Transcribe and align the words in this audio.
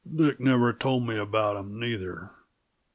"Dick 0.15 0.39
never 0.39 0.73
told 0.73 1.05
me 1.05 1.15
about 1.15 1.57
'em, 1.57 1.79
neither. 1.79 2.31